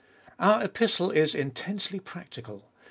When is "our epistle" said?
0.39-1.11